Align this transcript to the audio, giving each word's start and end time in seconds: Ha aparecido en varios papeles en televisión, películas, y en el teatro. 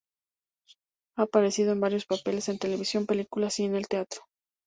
Ha 1.15 1.21
aparecido 1.21 1.73
en 1.73 1.79
varios 1.79 2.07
papeles 2.07 2.49
en 2.49 2.57
televisión, 2.57 3.05
películas, 3.05 3.59
y 3.59 3.65
en 3.65 3.75
el 3.75 3.87
teatro. 3.87 4.21